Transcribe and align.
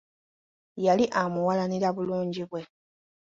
Yali 0.85 1.05
amuwalanira 1.21 1.89
bulungi 1.95 2.43
bwe. 2.49 2.61